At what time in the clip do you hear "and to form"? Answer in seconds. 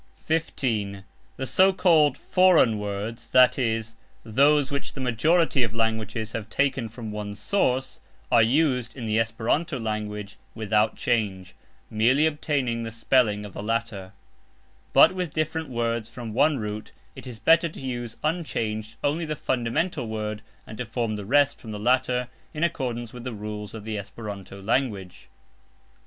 20.65-21.15